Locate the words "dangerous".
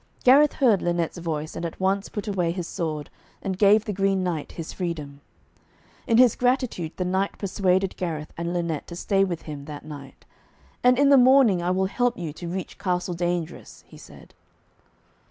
13.13-13.83